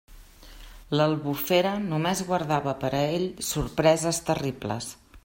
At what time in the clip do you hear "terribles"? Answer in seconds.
4.31-4.91